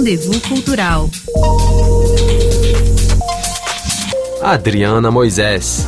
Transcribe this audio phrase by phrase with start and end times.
[0.00, 1.10] Rendezvous Cultural.
[4.40, 5.86] Adriana Moisés.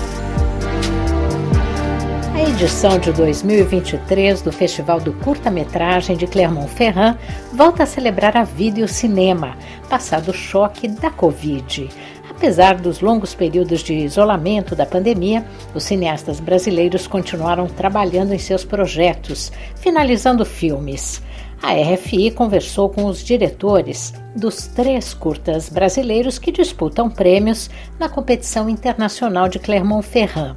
[2.35, 7.17] A edição de 2023 do Festival do Curta-Metragem de Clermont-Ferrand
[7.55, 9.57] volta a celebrar a vida e o cinema,
[9.89, 11.89] passado o choque da Covid.
[12.29, 15.43] Apesar dos longos períodos de isolamento da pandemia,
[15.75, 21.23] os cineastas brasileiros continuaram trabalhando em seus projetos, finalizando filmes.
[21.63, 27.71] A RFI conversou com os diretores dos três curtas brasileiros que disputam prêmios
[28.01, 30.57] na competição internacional de Clermont-Ferrand.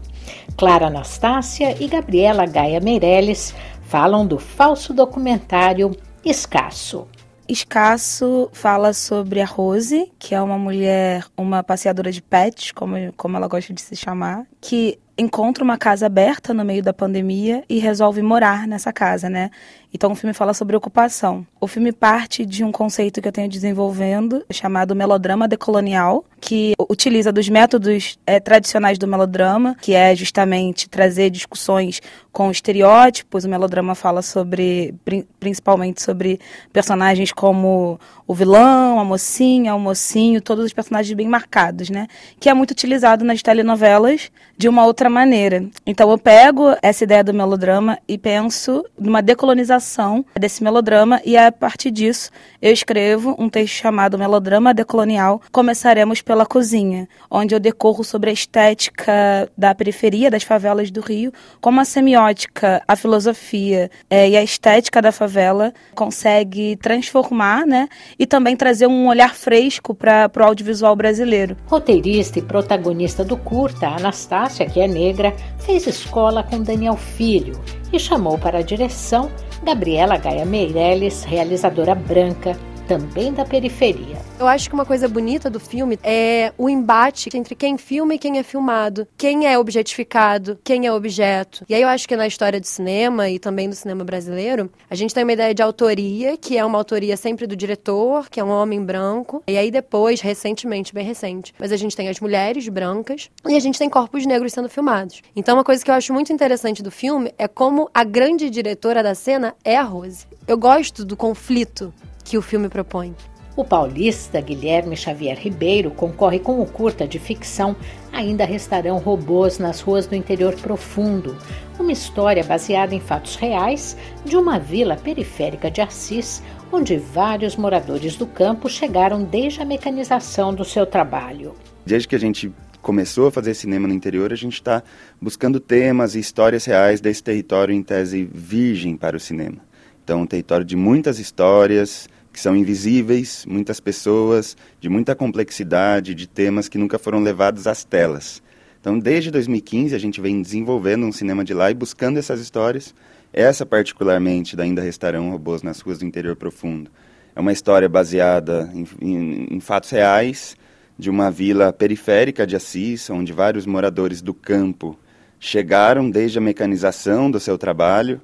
[0.58, 7.08] Clara Anastácia e Gabriela Gaia Meirelles falam do falso documentário Escasso.
[7.48, 13.38] Escasso fala sobre a Rose, que é uma mulher, uma passeadora de pets, como, como
[13.38, 17.80] ela gosta de se chamar, que encontra uma casa aberta no meio da pandemia e
[17.80, 19.50] resolve morar nessa casa, né?
[19.96, 21.48] Então o filme fala sobre ocupação.
[21.60, 27.32] O filme parte de um conceito que eu tenho desenvolvendo chamado melodrama decolonial, que utiliza
[27.32, 33.46] dos métodos é, tradicionais do melodrama, que é justamente trazer discussões com estereótipos.
[33.46, 34.94] O melodrama fala sobre,
[35.40, 36.42] principalmente sobre
[36.74, 42.08] personagens como o vilão, a mocinha, o mocinho, todos os personagens bem marcados, né?
[42.38, 45.66] Que é muito utilizado nas telenovelas de uma outra maneira.
[45.86, 51.52] Então eu pego essa ideia do melodrama e penso numa decolonização desse melodrama e a
[51.52, 55.42] partir disso eu escrevo um texto chamado Melodrama Decolonial.
[55.52, 61.32] Começaremos pela cozinha, onde eu decorro sobre a estética da periferia das favelas do Rio,
[61.62, 68.26] como a semiótica, a filosofia é, e a estética da favela consegue transformar, né, e
[68.26, 71.56] também trazer um olhar fresco para o audiovisual brasileiro.
[71.68, 78.00] Roteirista e protagonista do curta, Anastácia, que é negra, fez escola com Daniel Filho e
[78.00, 79.30] chamou para a direção
[79.62, 82.58] Gabriela Gaia Meirelles, realizadora branca,
[82.88, 84.18] também da periferia.
[84.40, 88.20] Eu acho que uma coisa bonita do filme é o embate entre quem filma e
[88.20, 91.66] quem é filmado, quem é objetificado, quem é objeto.
[91.68, 94.96] E aí eu acho que na história do cinema e também do cinema brasileiro, a
[94.96, 98.44] gente tem uma ideia de autoria, que é uma autoria sempre do diretor, que é
[98.44, 99.44] um homem branco.
[99.48, 103.60] E aí depois, recentemente, bem recente, mas a gente tem as mulheres brancas e a
[103.60, 105.22] gente tem corpos negros sendo filmados.
[105.36, 109.02] Então uma coisa que eu acho muito interessante do filme é como a grande diretora
[109.02, 110.28] da cena é a Rose.
[110.48, 111.94] Eu gosto do conflito
[112.26, 113.16] que o filme propõe.
[113.56, 117.74] O paulista Guilherme Xavier Ribeiro concorre com o curta de ficção
[118.12, 121.38] Ainda Restarão Robôs nas Ruas do Interior Profundo,
[121.80, 128.18] uma história baseada em fatos reais de uma vila periférica de Assis, onde vários moradores
[128.18, 131.56] do campo chegaram desde a mecanização do seu trabalho.
[131.86, 134.84] Desde que a gente começou a fazer cinema no interior, a gente está
[135.22, 139.58] buscando temas e histórias reais desse território em tese virgem para o cinema.
[140.04, 146.28] Então, um território de muitas histórias, que são invisíveis, muitas pessoas, de muita complexidade, de
[146.28, 148.44] temas que nunca foram levados às telas.
[148.82, 152.94] Então, desde 2015, a gente vem desenvolvendo um cinema de lá e buscando essas histórias.
[153.32, 156.92] Essa, particularmente, da Ainda Restarão Robôs nas Ruas do Interior Profundo.
[157.34, 160.58] É uma história baseada em, em, em fatos reais
[161.00, 165.00] de uma vila periférica de Assis, onde vários moradores do campo
[165.40, 168.20] chegaram desde a mecanização do seu trabalho.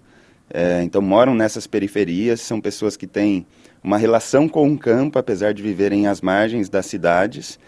[0.53, 3.45] É, então, moram nessas periferias, são pessoas que têm
[3.83, 7.59] uma relação com o campo, apesar de viverem às margens das cidades.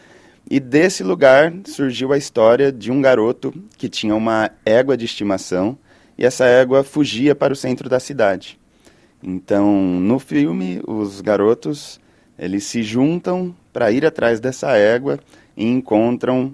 [0.49, 5.77] E desse lugar surgiu a história de um garoto que tinha uma égua de estimação
[6.17, 8.59] e essa égua fugia para o centro da cidade.
[9.21, 11.99] Então, no filme, os garotos
[12.37, 15.19] eles se juntam para ir atrás dessa égua
[15.55, 16.53] e encontram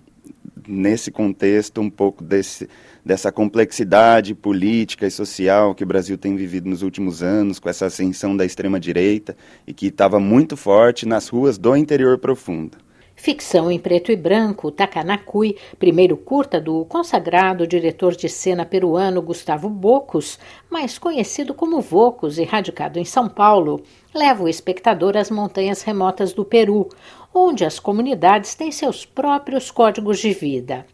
[0.69, 2.69] nesse contexto um pouco desse
[3.03, 7.88] dessa complexidade política e social que o Brasil tem vivido nos últimos anos, com essa
[7.88, 9.35] ascensão da extrema-direita
[9.66, 12.78] e que estava muito forte nas ruas do interior profundo.
[13.19, 19.68] Ficção em preto e branco, Takanakui, primeiro curta do consagrado diretor de cena peruano Gustavo
[19.68, 23.84] Bocos, mais conhecido como Vocos e radicado em São Paulo,
[24.16, 26.88] leva o espectador às montanhas remotas do Peru,
[27.33, 30.86] onde as comunidades têm seus próprios códigos de vida.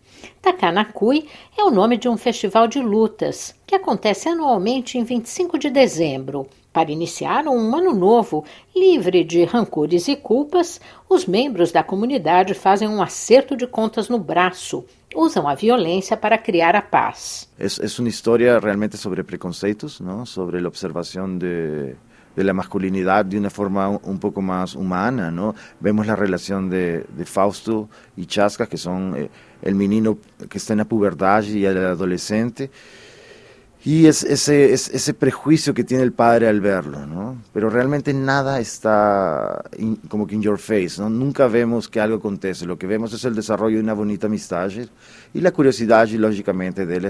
[0.41, 5.69] Takanakui é o nome de um festival de lutas que acontece anualmente em 25 de
[5.69, 6.47] dezembro.
[6.75, 8.43] Para iniciar um ano novo
[8.75, 14.19] livre de rancores e culpas, os membros da comunidade fazem um acerto de contas no
[14.19, 14.83] braço.
[15.15, 17.49] Usam a violência para criar a paz.
[17.57, 20.25] É, é uma história realmente sobre preconceitos, não?
[20.25, 21.95] sobre a observação de
[22.35, 25.55] de la masculinidad de una forma un poco más humana, ¿no?
[25.79, 27.87] Vemos la relación de, de Fausto
[28.17, 29.29] y Chasca, que son eh,
[29.61, 30.17] el menino
[30.49, 32.69] que está en la pubertad y el adolescente,
[33.85, 37.37] y es ese, ese prejuicio que tiene el padre al verlo, ¿no?
[37.53, 39.63] Pero realmente nada está
[40.09, 41.07] como que in your face, ¿no?
[41.07, 44.71] Nunca vemos que algo acontece, lo que vemos es el desarrollo de una bonita amistad
[45.35, 47.05] y la curiosidad, y lógicamente, de él,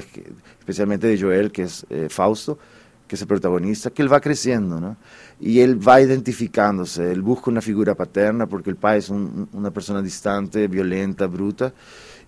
[0.60, 2.60] especialmente de Joel, que es eh, Fausto,
[3.08, 4.98] que es el protagonista, que él va creciendo, ¿no?
[5.40, 10.02] Y él va identificándose, él busca una figura paterna porque el padre es una persona
[10.02, 11.72] distante, violenta, bruta,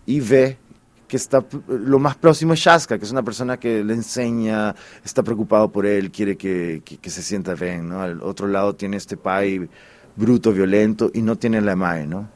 [0.06, 0.58] y ve
[1.08, 5.24] que está lo más próximo es Shaska, que es una persona que le enseña, está
[5.24, 8.02] preocupado por él, quiere que, que, se sienta bien, ¿no?
[8.02, 9.70] Al otro lado tiene este pai
[10.16, 12.28] bruto, violento, y no tiene la Mai, ¿no?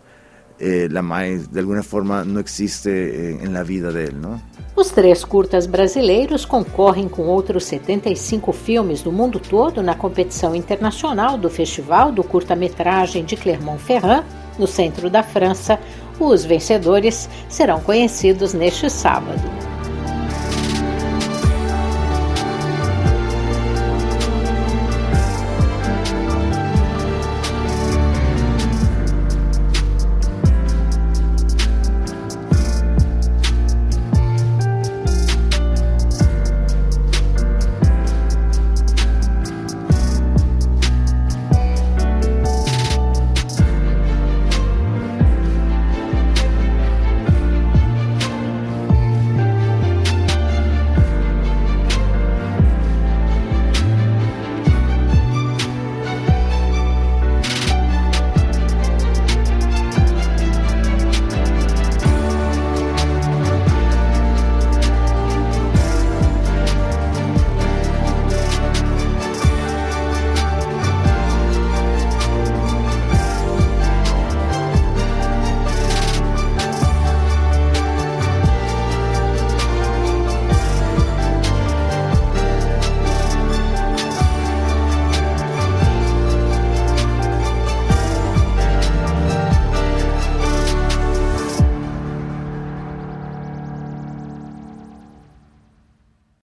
[0.60, 4.40] Eh, la Mai, de alguma forma, não existe eh, na vida dele, não?
[4.76, 11.38] Os três curtas brasileiros concorrem com outros 75 filmes do mundo todo na competição internacional
[11.38, 14.24] do Festival do Curta-Metragem de Clermont-Ferrand,
[14.58, 15.80] no centro da França,
[16.20, 19.71] os vencedores serão conhecidos neste sábado.